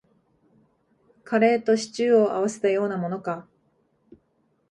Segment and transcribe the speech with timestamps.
[1.23, 3.45] カレーとシチューを合わせたようなものか